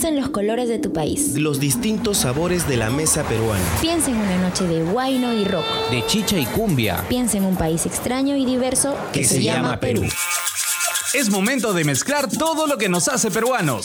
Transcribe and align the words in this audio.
Piensa 0.00 0.16
en 0.16 0.22
los 0.22 0.30
colores 0.30 0.66
de 0.70 0.78
tu 0.78 0.94
país. 0.94 1.34
Los 1.34 1.60
distintos 1.60 2.16
sabores 2.16 2.66
de 2.66 2.78
la 2.78 2.88
mesa 2.88 3.22
peruana. 3.22 3.62
Piensa 3.82 4.10
en 4.10 4.16
una 4.16 4.38
noche 4.38 4.64
de 4.66 4.82
guayno 4.82 5.34
y 5.34 5.44
rock. 5.44 5.66
De 5.90 6.02
chicha 6.06 6.38
y 6.38 6.46
cumbia. 6.46 7.04
Piensa 7.06 7.36
en 7.36 7.44
un 7.44 7.54
país 7.54 7.84
extraño 7.84 8.34
y 8.34 8.46
diverso 8.46 8.96
que, 9.12 9.24
se, 9.24 9.42
llama 9.42 9.78
Perú. 9.78 10.02
Es 11.12 11.28
momento 11.28 11.74
de 11.74 11.84
mezclar 11.84 12.30
todo 12.30 12.66
lo 12.66 12.78
que 12.78 12.88
nos 12.88 13.08
hace 13.08 13.30
peruanos. 13.30 13.84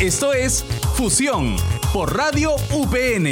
Esto 0.00 0.32
es 0.32 0.64
Fusión 0.96 1.54
por 1.92 2.16
Radio 2.16 2.56
UPN. 2.72 3.30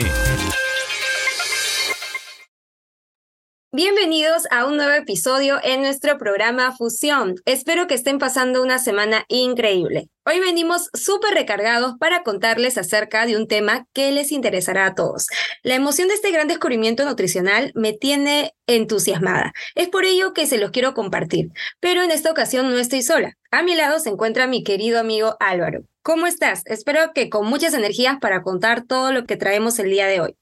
Bienvenidos 3.77 4.45
a 4.53 4.67
un 4.67 4.77
nuevo 4.77 4.93
episodio 4.93 5.59
en 5.65 5.81
nuestro 5.81 6.17
programa 6.17 6.77
Fusión. 6.77 7.35
Espero 7.45 7.89
que 7.89 7.95
estén 7.95 8.21
pasando 8.21 8.63
una 8.63 8.79
semana 8.79 9.25
increíble. 9.27 10.09
Hoy 10.25 10.39
venimos 10.39 10.91
súper 10.95 11.35
recargados 11.35 11.95
para 11.99 12.23
contarles 12.23 12.79
acerca 12.79 13.27
de 13.27 13.37
un 13.37 13.49
tema 13.49 13.89
que 13.93 14.13
les 14.13 14.31
interesará 14.31 14.87
a 14.87 14.95
todos. 14.95 15.27
La 15.65 15.75
emoción 15.75 16.07
de 16.07 16.15
este 16.15 16.31
gran 16.31 16.47
descubrimiento 16.47 17.05
nutricional 17.05 17.73
me 17.75 17.93
tiene 17.93 18.53
entusiasmada. 18.69 19.53
Es 19.75 19.89
por 19.89 20.05
ello 20.05 20.35
que 20.35 20.47
se 20.47 20.59
los 20.59 20.71
quiero 20.71 20.95
compartir. 20.95 21.49
Pero 21.81 22.01
en 22.05 22.13
esta 22.13 22.31
ocasión 22.31 22.71
no 22.71 22.79
estoy 22.79 23.03
sola. 23.03 23.37
A 23.51 23.65
mi 23.65 23.75
lado 23.75 23.99
se 23.99 24.09
encuentra 24.09 24.47
mi 24.47 24.63
querido 24.63 25.01
amigo 25.01 25.37
Álvaro. 25.41 25.81
¿Cómo 26.03 26.29
estás? 26.29 26.63
Espero 26.67 27.13
que 27.13 27.29
con 27.29 27.47
muchas 27.47 27.75
energías 27.75 28.19
para 28.21 28.43
contar 28.43 28.85
todo 28.87 29.11
lo 29.11 29.25
que 29.25 29.37
traemos 29.37 29.81
el 29.81 29.91
día 29.91 30.07
de 30.07 30.21
hoy. 30.21 30.37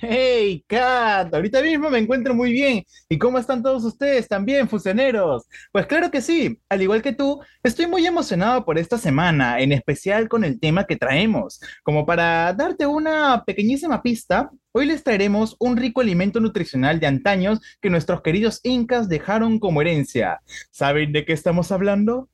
Hey, 0.00 0.64
Kat, 0.66 1.32
ahorita 1.34 1.62
mismo 1.62 1.90
me 1.90 1.98
encuentro 1.98 2.34
muy 2.34 2.52
bien. 2.52 2.84
¿Y 3.08 3.18
cómo 3.18 3.38
están 3.38 3.62
todos 3.62 3.84
ustedes 3.84 4.28
también, 4.28 4.68
fusioneros? 4.68 5.46
Pues 5.72 5.86
claro 5.86 6.10
que 6.10 6.20
sí, 6.20 6.60
al 6.68 6.82
igual 6.82 7.02
que 7.02 7.12
tú, 7.12 7.40
estoy 7.62 7.86
muy 7.86 8.06
emocionado 8.06 8.64
por 8.64 8.78
esta 8.78 8.98
semana, 8.98 9.60
en 9.60 9.72
especial 9.72 10.28
con 10.28 10.44
el 10.44 10.60
tema 10.60 10.84
que 10.84 10.96
traemos. 10.96 11.60
Como 11.82 12.06
para 12.06 12.52
darte 12.54 12.86
una 12.86 13.44
pequeñísima 13.44 14.02
pista, 14.02 14.50
hoy 14.72 14.86
les 14.86 15.02
traeremos 15.02 15.56
un 15.58 15.76
rico 15.76 16.00
alimento 16.00 16.40
nutricional 16.40 17.00
de 17.00 17.06
antaños 17.06 17.60
que 17.80 17.90
nuestros 17.90 18.22
queridos 18.22 18.60
incas 18.62 19.08
dejaron 19.08 19.58
como 19.58 19.80
herencia. 19.80 20.40
¿Saben 20.70 21.12
de 21.12 21.24
qué 21.24 21.32
estamos 21.32 21.72
hablando? 21.72 22.28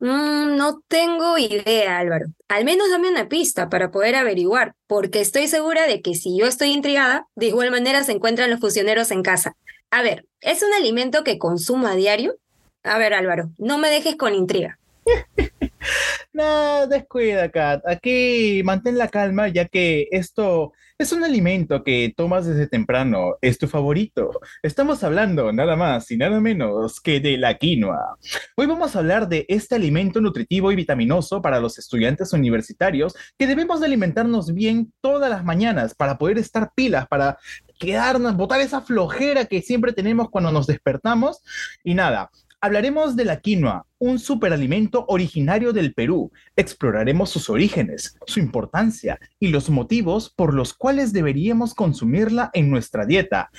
Mm, 0.00 0.56
no 0.56 0.82
tengo 0.88 1.38
idea, 1.38 1.98
Álvaro. 1.98 2.26
Al 2.48 2.64
menos 2.64 2.90
dame 2.90 3.08
una 3.08 3.28
pista 3.28 3.68
para 3.68 3.90
poder 3.90 4.16
averiguar, 4.16 4.74
porque 4.86 5.20
estoy 5.20 5.46
segura 5.46 5.86
de 5.86 6.02
que 6.02 6.14
si 6.14 6.38
yo 6.38 6.46
estoy 6.46 6.70
intrigada, 6.70 7.26
de 7.36 7.46
igual 7.46 7.70
manera 7.70 8.04
se 8.04 8.12
encuentran 8.12 8.50
los 8.50 8.60
fusioneros 8.60 9.10
en 9.10 9.22
casa. 9.22 9.56
A 9.90 10.02
ver, 10.02 10.26
¿es 10.40 10.62
un 10.62 10.72
alimento 10.74 11.24
que 11.24 11.38
consumo 11.38 11.86
a 11.86 11.94
diario? 11.94 12.36
A 12.82 12.98
ver, 12.98 13.14
Álvaro, 13.14 13.50
no 13.58 13.78
me 13.78 13.88
dejes 13.88 14.16
con 14.16 14.34
intriga. 14.34 14.78
no, 16.32 16.86
descuida, 16.86 17.50
Kat. 17.50 17.82
Aquí 17.86 18.62
mantén 18.64 18.98
la 18.98 19.08
calma, 19.08 19.48
ya 19.48 19.66
que 19.66 20.08
esto 20.10 20.72
es 20.98 21.12
un 21.12 21.24
alimento 21.24 21.82
que 21.82 22.12
tomas 22.16 22.46
desde 22.46 22.68
temprano, 22.68 23.36
es 23.40 23.58
tu 23.58 23.66
favorito. 23.66 24.30
Estamos 24.62 25.02
hablando 25.02 25.52
nada 25.52 25.76
más 25.76 26.10
y 26.10 26.16
nada 26.16 26.40
menos 26.40 27.00
que 27.00 27.20
de 27.20 27.36
la 27.36 27.58
quinoa. 27.58 28.16
Hoy 28.56 28.66
vamos 28.66 28.94
a 28.94 29.00
hablar 29.00 29.28
de 29.28 29.44
este 29.48 29.74
alimento 29.74 30.20
nutritivo 30.20 30.70
y 30.70 30.76
vitaminoso 30.76 31.42
para 31.42 31.60
los 31.60 31.78
estudiantes 31.78 32.32
universitarios 32.32 33.14
que 33.38 33.46
debemos 33.46 33.80
de 33.80 33.86
alimentarnos 33.86 34.54
bien 34.54 34.92
todas 35.00 35.30
las 35.30 35.44
mañanas 35.44 35.94
para 35.94 36.16
poder 36.16 36.38
estar 36.38 36.72
pilas, 36.74 37.08
para 37.08 37.38
quedarnos, 37.78 38.36
botar 38.36 38.60
esa 38.60 38.80
flojera 38.80 39.46
que 39.46 39.62
siempre 39.62 39.92
tenemos 39.92 40.30
cuando 40.30 40.52
nos 40.52 40.66
despertamos. 40.66 41.42
Y 41.82 41.94
nada, 41.94 42.30
Hablaremos 42.64 43.14
de 43.14 43.26
la 43.26 43.40
quinoa, 43.40 43.86
un 43.98 44.18
superalimento 44.18 45.04
originario 45.08 45.74
del 45.74 45.92
Perú. 45.92 46.32
Exploraremos 46.56 47.28
sus 47.28 47.50
orígenes, 47.50 48.16
su 48.26 48.40
importancia 48.40 49.20
y 49.38 49.48
los 49.48 49.68
motivos 49.68 50.30
por 50.30 50.54
los 50.54 50.72
cuales 50.72 51.12
deberíamos 51.12 51.74
consumirla 51.74 52.48
en 52.54 52.70
nuestra 52.70 53.04
dieta. 53.04 53.50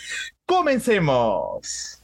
¡Comencemos! 0.47 2.01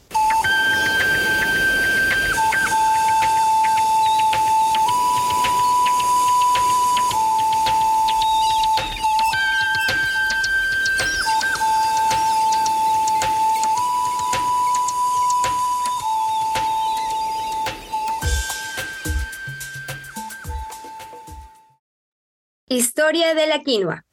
Historia 22.74 23.34
de 23.34 23.48
la 23.48 23.64
quinoa. 23.64 24.06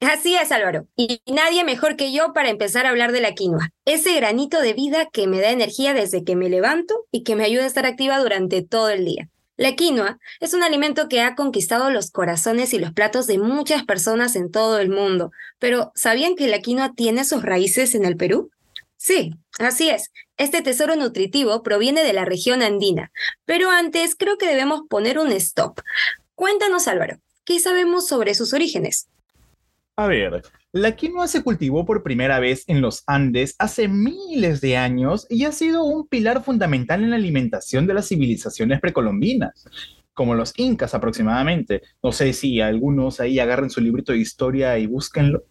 Así 0.00 0.34
es, 0.36 0.50
Álvaro. 0.50 0.86
Y 0.96 1.20
nadie 1.26 1.64
mejor 1.64 1.96
que 1.96 2.14
yo 2.14 2.32
para 2.32 2.48
empezar 2.48 2.86
a 2.86 2.88
hablar 2.88 3.12
de 3.12 3.20
la 3.20 3.34
quinoa. 3.34 3.68
Ese 3.84 4.14
granito 4.14 4.62
de 4.62 4.72
vida 4.72 5.10
que 5.12 5.26
me 5.26 5.38
da 5.38 5.50
energía 5.50 5.92
desde 5.92 6.24
que 6.24 6.34
me 6.34 6.48
levanto 6.48 6.94
y 7.10 7.24
que 7.24 7.36
me 7.36 7.44
ayuda 7.44 7.64
a 7.64 7.66
estar 7.66 7.84
activa 7.84 8.18
durante 8.18 8.62
todo 8.62 8.88
el 8.88 9.04
día. 9.04 9.28
La 9.58 9.74
quinoa 9.74 10.18
es 10.40 10.54
un 10.54 10.62
alimento 10.62 11.10
que 11.10 11.20
ha 11.20 11.34
conquistado 11.34 11.90
los 11.90 12.10
corazones 12.10 12.72
y 12.72 12.78
los 12.78 12.94
platos 12.94 13.26
de 13.26 13.36
muchas 13.36 13.84
personas 13.84 14.34
en 14.34 14.50
todo 14.50 14.78
el 14.78 14.88
mundo. 14.88 15.30
Pero, 15.58 15.92
¿sabían 15.94 16.36
que 16.36 16.48
la 16.48 16.60
quinoa 16.60 16.94
tiene 16.94 17.22
sus 17.22 17.42
raíces 17.42 17.94
en 17.94 18.06
el 18.06 18.16
Perú? 18.16 18.50
Sí, 18.96 19.34
así 19.58 19.90
es. 19.90 20.10
Este 20.38 20.62
tesoro 20.62 20.96
nutritivo 20.96 21.62
proviene 21.62 22.02
de 22.02 22.14
la 22.14 22.24
región 22.24 22.62
andina. 22.62 23.12
Pero 23.44 23.70
antes 23.70 24.14
creo 24.14 24.38
que 24.38 24.48
debemos 24.48 24.84
poner 24.88 25.18
un 25.18 25.32
stop. 25.32 25.80
Cuéntanos, 26.34 26.88
Álvaro, 26.88 27.18
¿Qué 27.46 27.60
sabemos 27.60 28.08
sobre 28.08 28.34
sus 28.34 28.52
orígenes? 28.52 29.08
A 29.94 30.08
ver, 30.08 30.42
la 30.72 30.96
quinoa 30.96 31.28
se 31.28 31.44
cultivó 31.44 31.86
por 31.86 32.02
primera 32.02 32.40
vez 32.40 32.64
en 32.66 32.80
los 32.80 33.04
Andes 33.06 33.54
hace 33.60 33.86
miles 33.86 34.60
de 34.60 34.76
años 34.76 35.28
y 35.30 35.44
ha 35.44 35.52
sido 35.52 35.84
un 35.84 36.08
pilar 36.08 36.42
fundamental 36.42 37.04
en 37.04 37.10
la 37.10 37.16
alimentación 37.16 37.86
de 37.86 37.94
las 37.94 38.08
civilizaciones 38.08 38.80
precolombinas, 38.80 39.64
como 40.12 40.34
los 40.34 40.54
incas 40.56 40.92
aproximadamente. 40.92 41.82
No 42.02 42.10
sé 42.10 42.32
si 42.32 42.60
algunos 42.60 43.20
ahí 43.20 43.38
agarren 43.38 43.70
su 43.70 43.80
librito 43.80 44.10
de 44.10 44.18
historia 44.18 44.76
y 44.76 44.86
búsquenlo. 44.86 45.44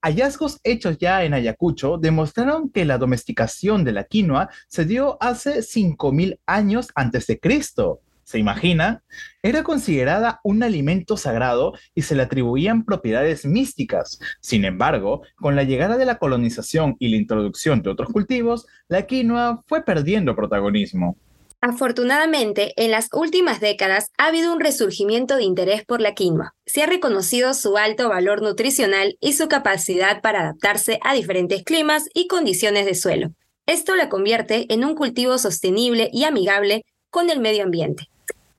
Hallazgos 0.00 0.60
hechos 0.64 0.96
ya 0.96 1.24
en 1.24 1.34
Ayacucho 1.34 1.98
demostraron 1.98 2.70
que 2.70 2.86
la 2.86 2.96
domesticación 2.96 3.84
de 3.84 3.92
la 3.92 4.04
quinoa 4.04 4.48
se 4.66 4.86
dio 4.86 5.18
hace 5.20 5.58
5.000 5.58 6.38
años 6.46 6.88
antes 6.94 7.26
de 7.26 7.38
Cristo. 7.38 8.00
¿Se 8.24 8.38
imagina? 8.38 9.02
Era 9.42 9.62
considerada 9.62 10.40
un 10.42 10.62
alimento 10.62 11.16
sagrado 11.16 11.74
y 11.94 12.02
se 12.02 12.14
le 12.14 12.22
atribuían 12.22 12.84
propiedades 12.84 13.44
místicas. 13.44 14.18
Sin 14.40 14.64
embargo, 14.64 15.22
con 15.36 15.56
la 15.56 15.64
llegada 15.64 15.96
de 15.96 16.06
la 16.06 16.18
colonización 16.18 16.96
y 16.98 17.08
la 17.08 17.16
introducción 17.16 17.82
de 17.82 17.90
otros 17.90 18.10
cultivos, 18.10 18.66
la 18.88 19.06
quinoa 19.06 19.62
fue 19.66 19.84
perdiendo 19.84 20.34
protagonismo. 20.34 21.16
Afortunadamente, 21.60 22.74
en 22.76 22.90
las 22.90 23.08
últimas 23.12 23.58
décadas 23.58 24.10
ha 24.18 24.26
habido 24.26 24.52
un 24.52 24.60
resurgimiento 24.60 25.36
de 25.36 25.44
interés 25.44 25.82
por 25.84 26.02
la 26.02 26.12
quinoa. 26.12 26.54
Se 26.66 26.82
ha 26.82 26.86
reconocido 26.86 27.54
su 27.54 27.78
alto 27.78 28.10
valor 28.10 28.42
nutricional 28.42 29.16
y 29.18 29.32
su 29.32 29.48
capacidad 29.48 30.20
para 30.20 30.40
adaptarse 30.40 30.98
a 31.02 31.14
diferentes 31.14 31.62
climas 31.62 32.10
y 32.12 32.26
condiciones 32.26 32.84
de 32.84 32.94
suelo. 32.94 33.28
Esto 33.64 33.96
la 33.96 34.10
convierte 34.10 34.66
en 34.68 34.84
un 34.84 34.94
cultivo 34.94 35.38
sostenible 35.38 36.10
y 36.12 36.24
amigable 36.24 36.84
con 37.08 37.30
el 37.30 37.40
medio 37.40 37.64
ambiente. 37.64 38.10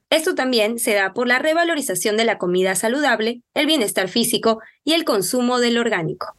Esto 0.09 0.35
también 0.35 0.79
se 0.79 0.93
da 0.93 1.13
por 1.13 1.27
la 1.27 1.39
revalorización 1.39 2.16
de 2.16 2.25
la 2.25 2.38
comida 2.38 2.75
saludable, 2.75 3.41
el 3.53 3.66
bienestar 3.66 4.07
físico 4.07 4.61
y 4.83 4.93
el 4.93 5.03
consumo 5.03 5.59
del 5.59 5.77
orgánico. 5.77 6.35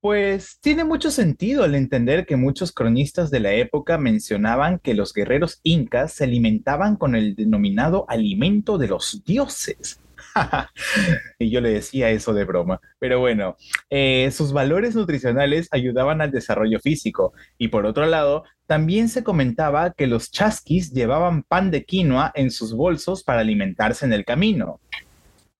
Pues 0.00 0.58
tiene 0.60 0.82
mucho 0.82 1.12
sentido 1.12 1.62
al 1.62 1.76
entender 1.76 2.26
que 2.26 2.34
muchos 2.34 2.72
cronistas 2.72 3.30
de 3.30 3.38
la 3.38 3.52
época 3.52 3.98
mencionaban 3.98 4.80
que 4.80 4.94
los 4.94 5.12
guerreros 5.12 5.60
incas 5.62 6.14
se 6.14 6.24
alimentaban 6.24 6.96
con 6.96 7.14
el 7.14 7.36
denominado 7.36 8.04
alimento 8.08 8.78
de 8.78 8.88
los 8.88 9.22
dioses. 9.24 10.00
y 11.38 11.50
yo 11.50 11.60
le 11.60 11.70
decía 11.70 12.10
eso 12.10 12.32
de 12.32 12.44
broma. 12.44 12.80
Pero 12.98 13.20
bueno, 13.20 13.56
eh, 13.90 14.30
sus 14.32 14.52
valores 14.52 14.94
nutricionales 14.94 15.68
ayudaban 15.70 16.20
al 16.20 16.30
desarrollo 16.30 16.80
físico. 16.80 17.32
Y 17.58 17.68
por 17.68 17.86
otro 17.86 18.06
lado, 18.06 18.44
también 18.66 19.08
se 19.08 19.22
comentaba 19.22 19.92
que 19.92 20.06
los 20.06 20.30
chasquis 20.30 20.92
llevaban 20.92 21.42
pan 21.42 21.70
de 21.70 21.84
quinoa 21.84 22.32
en 22.34 22.50
sus 22.50 22.74
bolsos 22.74 23.22
para 23.22 23.40
alimentarse 23.40 24.04
en 24.04 24.12
el 24.12 24.24
camino. 24.24 24.80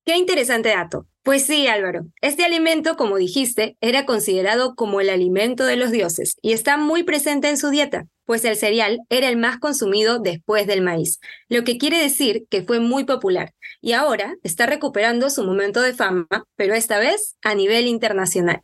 Qué 0.05 0.17
interesante 0.17 0.71
dato. 0.71 1.07
Pues 1.23 1.45
sí, 1.45 1.69
Álvaro, 1.69 2.07
este 2.21 2.45
alimento, 2.45 2.97
como 2.97 3.17
dijiste, 3.17 3.77
era 3.81 4.05
considerado 4.07 4.75
como 4.75 5.01
el 5.01 5.09
alimento 5.09 5.65
de 5.65 5.77
los 5.77 5.93
dioses 5.93 6.37
y 6.43 6.53
está 6.53 6.77
muy 6.77 7.05
presente 7.05 7.49
en 7.49 7.57
su 7.57 7.71
dieta, 7.71 8.07
pues 8.33 8.47
el 8.47 8.57
cereal 8.57 9.01
era 9.11 9.29
el 9.29 9.37
más 9.37 9.59
consumido 9.59 10.19
después 10.19 10.67
del 10.67 10.81
maíz, 10.81 11.21
lo 11.51 11.65
que 11.65 11.77
quiere 11.77 11.99
decir 11.99 12.47
que 12.49 12.63
fue 12.63 12.81
muy 12.81 13.05
popular 13.05 13.53
y 13.83 13.93
ahora 13.93 14.37
está 14.43 14.65
recuperando 14.65 15.29
su 15.29 15.45
momento 15.45 15.83
de 15.83 15.93
fama, 15.93 16.27
pero 16.57 16.73
esta 16.73 16.99
vez 16.99 17.37
a 17.43 17.55
nivel 17.55 17.87
internacional. 17.87 18.63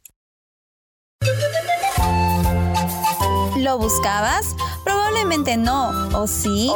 ¿Lo 3.59 3.77
buscabas? 3.77 4.57
Probablemente 4.85 5.59
no, 5.59 5.91
¿o 6.19 6.27
sí? 6.27 6.73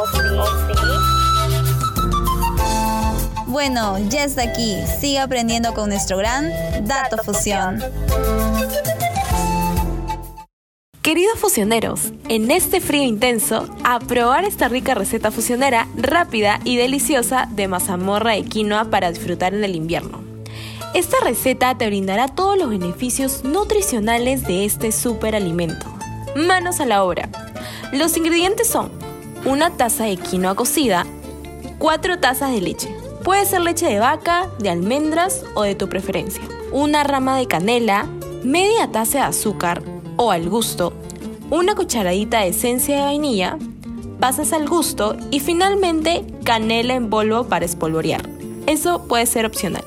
Bueno, 3.47 3.97
ya 4.09 4.23
está 4.23 4.43
aquí. 4.43 4.77
Sigue 4.99 5.17
aprendiendo 5.17 5.73
con 5.73 5.89
nuestro 5.89 6.17
gran 6.17 6.51
Dato 6.85 7.17
Fusión. 7.23 7.81
Queridos 11.03 11.37
fusioneros, 11.37 12.13
en 12.29 12.49
este 12.49 12.79
frío 12.79 13.03
intenso, 13.03 13.67
a 13.83 13.99
probar 13.99 14.45
esta 14.45 14.69
rica 14.69 14.93
receta 14.93 15.31
fusionera 15.31 15.85
rápida 15.97 16.61
y 16.63 16.77
deliciosa 16.77 17.49
de 17.51 17.67
mazamorra 17.67 18.31
de 18.31 18.45
quinoa 18.45 18.85
para 18.85 19.11
disfrutar 19.11 19.53
en 19.53 19.65
el 19.65 19.75
invierno. 19.75 20.23
Esta 20.93 21.17
receta 21.21 21.77
te 21.77 21.87
brindará 21.87 22.29
todos 22.29 22.57
los 22.57 22.69
beneficios 22.69 23.43
nutricionales 23.43 24.47
de 24.47 24.63
este 24.63 24.93
superalimento. 24.93 25.85
Manos 26.37 26.79
a 26.79 26.85
la 26.85 27.03
obra. 27.03 27.27
Los 27.91 28.15
ingredientes 28.15 28.69
son 28.69 28.89
una 29.43 29.71
taza 29.71 30.05
de 30.05 30.15
quinoa 30.15 30.55
cocida, 30.55 31.05
4 31.79 32.19
tazas 32.19 32.53
de 32.53 32.61
leche. 32.61 32.95
Puede 33.25 33.45
ser 33.45 33.59
leche 33.59 33.87
de 33.87 33.99
vaca, 33.99 34.49
de 34.57 34.69
almendras 34.69 35.43
o 35.53 35.63
de 35.63 35.75
tu 35.75 35.89
preferencia. 35.89 36.43
Una 36.71 37.03
rama 37.03 37.37
de 37.37 37.47
canela, 37.47 38.07
media 38.45 38.89
taza 38.89 39.17
de 39.17 39.23
azúcar, 39.25 39.83
o 40.17 40.31
al 40.31 40.49
gusto, 40.49 40.93
una 41.49 41.75
cucharadita 41.75 42.41
de 42.41 42.49
esencia 42.49 42.95
de 42.95 43.01
vainilla, 43.03 43.57
pasas 44.19 44.53
al 44.53 44.67
gusto 44.67 45.17
y 45.31 45.39
finalmente 45.39 46.25
canela 46.43 46.95
en 46.95 47.09
polvo 47.09 47.45
para 47.45 47.65
espolvorear. 47.65 48.27
Eso 48.67 49.07
puede 49.07 49.25
ser 49.25 49.45
opcional. 49.45 49.83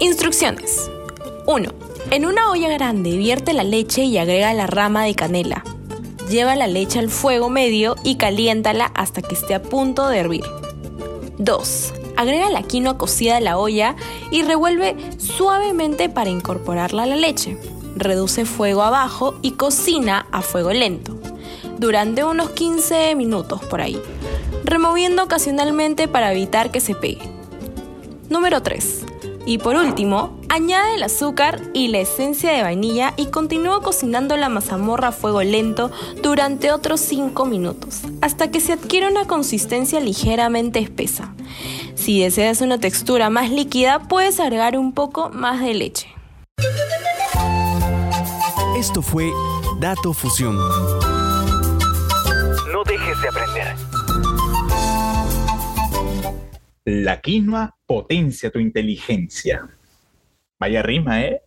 Instrucciones. 0.00 0.90
1. 1.46 1.70
En 2.10 2.26
una 2.26 2.50
olla 2.50 2.68
grande 2.68 3.16
vierte 3.16 3.52
la 3.52 3.64
leche 3.64 4.04
y 4.04 4.18
agrega 4.18 4.52
la 4.54 4.66
rama 4.66 5.04
de 5.04 5.14
canela. 5.14 5.64
Lleva 6.28 6.56
la 6.56 6.66
leche 6.66 6.98
al 6.98 7.08
fuego 7.08 7.48
medio 7.48 7.94
y 8.02 8.16
caliéntala 8.16 8.90
hasta 8.94 9.22
que 9.22 9.34
esté 9.34 9.54
a 9.54 9.62
punto 9.62 10.08
de 10.08 10.18
hervir. 10.18 10.44
2. 11.38 11.94
Agrega 12.16 12.50
la 12.50 12.62
quinoa 12.62 12.98
cocida 12.98 13.36
a 13.36 13.40
la 13.40 13.58
olla 13.58 13.94
y 14.30 14.42
revuelve 14.42 14.96
suavemente 15.18 16.08
para 16.08 16.30
incorporarla 16.30 17.04
a 17.04 17.06
la 17.06 17.16
leche 17.16 17.58
reduce 17.96 18.44
fuego 18.44 18.82
abajo 18.82 19.34
y 19.42 19.52
cocina 19.52 20.26
a 20.30 20.42
fuego 20.42 20.72
lento, 20.72 21.18
durante 21.78 22.22
unos 22.22 22.50
15 22.50 23.14
minutos 23.16 23.64
por 23.64 23.80
ahí, 23.80 24.00
removiendo 24.64 25.24
ocasionalmente 25.24 26.06
para 26.06 26.32
evitar 26.32 26.70
que 26.70 26.80
se 26.80 26.94
pegue. 26.94 27.28
Número 28.28 28.62
3. 28.62 29.04
Y 29.48 29.58
por 29.58 29.76
último, 29.76 30.40
añade 30.48 30.96
el 30.96 31.04
azúcar 31.04 31.62
y 31.72 31.86
la 31.86 31.98
esencia 31.98 32.50
de 32.50 32.62
vainilla 32.62 33.14
y 33.16 33.26
continúa 33.26 33.80
cocinando 33.80 34.36
la 34.36 34.48
mazamorra 34.48 35.08
a 35.08 35.12
fuego 35.12 35.40
lento 35.42 35.92
durante 36.20 36.72
otros 36.72 37.00
5 37.00 37.44
minutos, 37.44 38.02
hasta 38.20 38.50
que 38.50 38.60
se 38.60 38.72
adquiere 38.72 39.08
una 39.08 39.26
consistencia 39.26 40.00
ligeramente 40.00 40.80
espesa. 40.80 41.32
Si 41.94 42.20
deseas 42.20 42.60
una 42.60 42.78
textura 42.78 43.30
más 43.30 43.50
líquida, 43.50 44.00
puedes 44.08 44.40
agregar 44.40 44.76
un 44.76 44.92
poco 44.92 45.30
más 45.30 45.60
de 45.60 45.74
leche. 45.74 46.08
Esto 48.76 49.00
fue 49.00 49.30
Dato 49.80 50.12
Fusión. 50.12 50.54
No 50.54 51.00
dejes 52.86 53.22
de 53.22 53.28
aprender. 53.28 53.74
La 56.84 57.22
quinoa 57.22 57.74
potencia 57.86 58.50
tu 58.50 58.58
inteligencia. 58.58 59.66
Vaya 60.60 60.82
rima, 60.82 61.22
¿eh? 61.22 61.40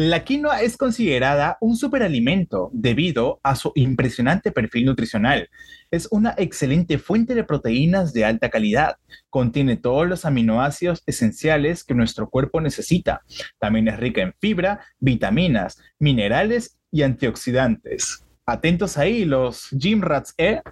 La 0.00 0.22
quinoa 0.22 0.62
es 0.62 0.76
considerada 0.76 1.58
un 1.60 1.76
superalimento 1.76 2.70
debido 2.72 3.40
a 3.42 3.56
su 3.56 3.72
impresionante 3.74 4.52
perfil 4.52 4.84
nutricional. 4.84 5.50
Es 5.90 6.06
una 6.12 6.36
excelente 6.38 6.98
fuente 6.98 7.34
de 7.34 7.42
proteínas 7.42 8.12
de 8.12 8.24
alta 8.24 8.48
calidad. 8.48 8.98
Contiene 9.28 9.76
todos 9.76 10.06
los 10.06 10.24
aminoácidos 10.24 11.02
esenciales 11.04 11.82
que 11.82 11.94
nuestro 11.94 12.30
cuerpo 12.30 12.60
necesita. 12.60 13.22
También 13.58 13.88
es 13.88 13.98
rica 13.98 14.22
en 14.22 14.34
fibra, 14.38 14.86
vitaminas, 15.00 15.82
minerales 15.98 16.78
y 16.92 17.02
antioxidantes. 17.02 18.24
Atentos 18.46 18.98
ahí 18.98 19.24
los 19.24 19.66
gym 19.72 20.00
rats, 20.00 20.32
¿eh? 20.38 20.62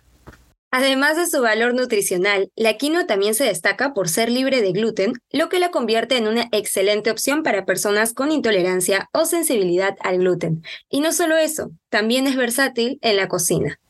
Además 0.78 1.16
de 1.16 1.26
su 1.26 1.40
valor 1.40 1.72
nutricional, 1.72 2.52
la 2.54 2.74
quinoa 2.74 3.06
también 3.06 3.34
se 3.34 3.44
destaca 3.44 3.94
por 3.94 4.10
ser 4.10 4.30
libre 4.30 4.60
de 4.60 4.72
gluten, 4.72 5.14
lo 5.32 5.48
que 5.48 5.58
la 5.58 5.70
convierte 5.70 6.18
en 6.18 6.28
una 6.28 6.48
excelente 6.52 7.10
opción 7.10 7.42
para 7.42 7.64
personas 7.64 8.12
con 8.12 8.30
intolerancia 8.30 9.08
o 9.14 9.24
sensibilidad 9.24 9.96
al 10.00 10.18
gluten. 10.18 10.62
Y 10.90 11.00
no 11.00 11.14
solo 11.14 11.38
eso, 11.38 11.70
también 11.88 12.26
es 12.26 12.36
versátil 12.36 12.98
en 13.00 13.16
la 13.16 13.26
cocina. 13.26 13.80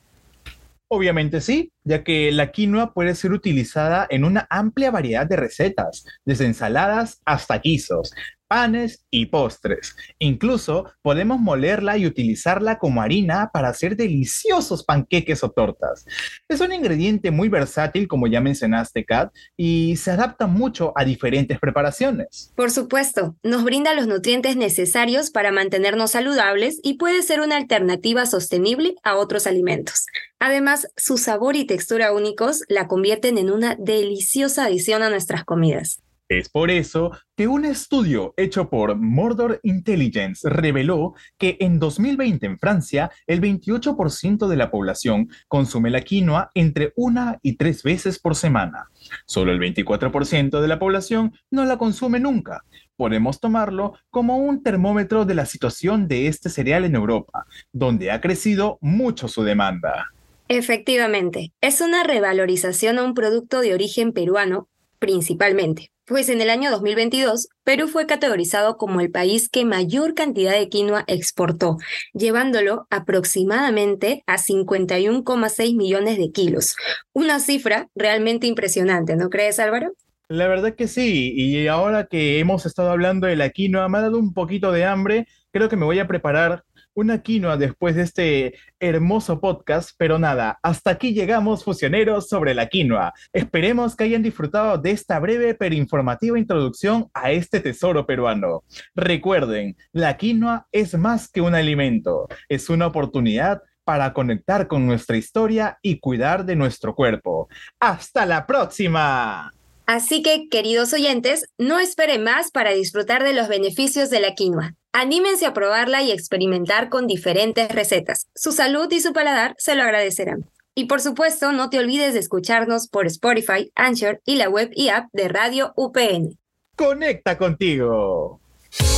Obviamente 0.87 1.41
sí, 1.41 1.73
ya 1.83 2.05
que 2.05 2.31
la 2.31 2.53
quinoa 2.53 2.95
puede 2.95 3.17
ser 3.17 3.33
utilizada 3.33 4.07
en 4.09 4.23
una 4.23 4.47
amplia 4.49 4.93
variedad 4.93 5.27
de 5.27 5.35
recetas, 5.35 6.05
desde 6.25 6.47
ensaladas 6.47 7.21
hasta 7.25 7.59
guisos, 7.59 8.13
panes 8.49 9.05
y 9.11 9.27
postres. 9.27 9.97
Incluso 10.19 10.93
podemos 11.03 11.41
molerla 11.41 11.97
y 11.99 12.07
utilizarla 12.07 12.79
como 12.79 13.03
harina 13.03 13.51
para 13.53 13.69
hacer 13.69 13.97
deliciosos 13.97 14.85
panqueques 14.85 15.43
o 15.45 15.51
tortas. 15.51 16.07
Es 16.49 16.61
un 16.61 16.73
ingrediente 16.73 17.31
muy 17.31 17.49
versátil, 17.49 18.09
como 18.09 18.27
ya 18.27 18.41
mencionaste, 18.41 19.05
Kat, 19.05 19.33
y 19.57 19.97
se 19.97 20.11
adapta 20.11 20.47
mucho 20.47 20.93
a 20.97 21.05
diferentes 21.05 21.59
preparaciones. 21.59 22.53
Por 22.57 22.71
supuesto, 22.71 23.37
nos 23.43 23.65
brinda 23.65 23.95
los 23.95 24.07
nutrientes 24.07 24.57
necesarios 24.57 25.31
para 25.31 25.53
mantenernos 25.53 26.13
saludables 26.13 26.81
y 26.83 26.95
puede 26.95 27.23
ser 27.23 27.41
una 27.41 27.57
alternativa 27.57 28.27
sostenible 28.27 28.95
a 29.03 29.17
otros 29.17 29.47
alimentos. 29.47 30.07
Además, 30.39 30.89
su 30.97 31.17
sabor 31.17 31.57
y 31.57 31.67
textura 31.67 32.13
únicos 32.13 32.63
la 32.69 32.89
convierten 32.89 33.39
en 33.39 33.51
una 33.51 33.75
deliciosa 33.79 34.67
adición 34.67 35.03
a 35.03 35.11
nuestras 35.11 35.45
comidas. 35.45 36.03
Es 36.29 36.49
por 36.49 36.73
eso 36.73 37.13
que 37.37 37.47
un 37.47 37.65
estudio 37.65 38.35
hecho 38.37 38.69
por 38.69 38.97
Mordor 38.97 39.61
Intelligence 39.63 40.49
reveló 40.49 41.15
que 41.39 41.57
en 41.61 41.79
2020 41.79 42.47
en 42.47 42.59
Francia 42.59 43.13
el 43.29 43.41
28% 43.41 44.49
de 44.49 44.57
la 44.57 44.73
población 44.73 45.29
consume 45.47 45.91
la 45.91 46.01
quinoa 46.01 46.51
entre 46.55 46.93
una 46.97 47.39
y 47.43 47.57
tres 47.57 47.85
veces 47.85 48.19
por 48.19 48.35
semana. 48.35 48.91
Solo 49.25 49.53
el 49.53 49.61
24% 49.61 50.61
de 50.61 50.69
la 50.69 50.81
población 50.81 51.33
no 51.53 51.65
la 51.65 51.79
consume 51.79 52.19
nunca. 52.19 52.65
Podemos 52.97 53.39
tomarlo 53.39 53.95
como 54.11 54.39
un 54.39 54.65
termómetro 54.65 55.27
de 55.27 55.35
la 55.35 55.47
situación 55.47 56.09
de 56.09 56.27
este 56.27 56.49
cereal 56.49 56.85
en 56.85 56.97
Europa, 56.97 57.47
donde 57.73 58.11
ha 58.11 58.21
crecido 58.21 58.79
mucho 58.81 59.29
su 59.29 59.45
demanda. 59.45 60.11
Efectivamente, 60.49 61.53
es 61.61 61.81
una 61.81 62.03
revalorización 62.05 62.99
a 62.99 63.05
un 63.05 63.15
producto 63.15 63.61
de 63.61 63.75
origen 63.75 64.13
peruano, 64.13 64.69
principalmente, 64.99 65.91
pues 66.07 66.29
en 66.29 66.41
el 66.41 66.51
año 66.51 66.71
2022 66.71 67.49
Perú 67.65 67.89
fue 67.89 68.07
categorizado 68.07 68.77
como 68.77 69.01
el 69.01 69.11
país 69.11 69.49
que 69.49 69.65
mayor 69.65 70.15
cantidad 70.15 70.53
de 70.53 70.69
quinoa 70.69 71.05
exportó, 71.09 71.79
llevándolo 72.15 72.87
aproximadamente 72.91 74.23
a 74.27 74.39
51,6 74.39 75.77
millones 75.77 76.19
de 76.19 76.31
kilos. 76.31 76.77
Una 77.13 77.41
cifra 77.41 77.89
realmente 77.95 78.47
impresionante, 78.47 79.17
¿no 79.17 79.31
crees 79.31 79.59
Álvaro? 79.59 79.93
La 80.29 80.49
verdad 80.49 80.75
que 80.75 80.89
sí, 80.89 81.33
y 81.37 81.69
ahora 81.69 82.07
que 82.07 82.41
hemos 82.41 82.67
estado 82.67 82.91
hablando 82.91 83.27
de 83.27 83.37
la 83.37 83.51
quinoa, 83.51 83.89
me 83.89 83.99
ha 83.99 84.03
dado 84.03 84.19
un 84.19 84.33
poquito 84.33 84.73
de 84.73 84.85
hambre, 84.85 85.27
creo 85.53 85.69
que 85.69 85.77
me 85.77 85.85
voy 85.85 86.01
a 86.01 86.09
preparar 86.09 86.65
una 86.97 87.23
quinoa 87.23 87.57
después 87.59 87.95
de 87.95 88.03
este 88.03 88.55
hermoso 88.81 89.39
podcast, 89.39 89.91
pero 89.99 90.19
nada, 90.19 90.59
hasta 90.63 90.91
aquí 90.91 91.13
llegamos 91.13 91.63
fusioneros 91.63 92.29
sobre 92.29 92.55
la 92.55 92.67
quinoa. 92.69 93.13
Esperemos 93.35 93.95
que 93.95 94.05
hayan 94.05 94.23
disfrutado 94.23 94.79
de 94.79 94.93
esta 94.93 95.21
breve 95.21 95.55
pero 95.55 95.75
informativa 95.75 96.39
introducción 96.39 97.09
a 97.13 97.31
este 97.31 97.61
tesoro 97.61 98.07
peruano. 98.07 98.65
Recuerden, 98.95 99.77
la 99.93 100.17
quinoa 100.17 100.67
es 100.73 100.97
más 100.99 101.31
que 101.31 101.43
un 101.43 101.55
alimento, 101.55 102.29
es 102.49 102.71
una 102.71 102.87
oportunidad 102.87 103.63
para 103.85 104.15
conectar 104.15 104.67
con 104.67 104.87
nuestra 104.87 105.19
historia 105.19 105.79
y 105.83 106.01
cuidar 106.01 106.47
de 106.47 106.57
nuestro 106.57 106.95
cuerpo. 106.95 107.49
¡Hasta 107.79 108.25
la 108.25 108.47
próxima! 108.47 109.53
Así 109.87 110.21
que, 110.21 110.49
queridos 110.49 110.93
oyentes, 110.93 111.47
no 111.59 111.79
esperen 111.79 112.25
más 112.25 112.51
para 112.51 112.73
disfrutar 112.73 113.23
de 113.23 113.33
los 113.33 113.47
beneficios 113.47 114.11
de 114.11 114.21
la 114.21 114.35
quinoa. 114.35 114.75
Anímense 114.93 115.47
a 115.47 115.53
probarla 115.53 116.03
y 116.03 116.11
experimentar 116.11 116.89
con 116.89 117.07
diferentes 117.07 117.69
recetas. 117.71 118.27
Su 118.35 118.51
salud 118.51 118.91
y 118.91 119.01
su 119.01 119.13
paladar 119.13 119.55
se 119.59 119.77
lo 119.77 119.85
agradecerán. 119.85 120.51
Y 120.75 120.87
por 120.87 121.01
supuesto, 121.01 121.53
no 121.53 121.71
te 121.71 121.79
olvides 121.79 122.15
de 122.15 122.21
escucharnos 122.21 122.89
por 122.89 123.07
Spotify, 123.07 123.71
Anchor 123.77 124.21
y 124.25 124.37
la 124.37 124.49
web 124.49 124.71
y 124.75 124.89
app 124.89 125.07
de 125.13 125.29
Radio 125.29 125.73
UPN. 125.77 126.37
Conecta 126.75 127.39
contigo. 127.39 128.41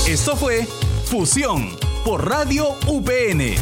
Esto 0.08 0.36
fue 0.36 0.66
Fusión 1.04 1.76
por 2.04 2.28
Radio 2.28 2.70
UPN. 2.88 3.54